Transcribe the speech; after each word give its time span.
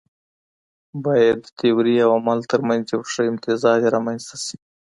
بايد 1.03 1.37
د 1.43 1.47
تيوري 1.59 1.95
او 2.05 2.09
عمل 2.19 2.39
ترمنځ 2.51 2.83
يو 2.93 3.01
ښه 3.11 3.21
امتزاج 3.31 3.81
رامنځته 3.95 4.35
سي. 4.45 4.55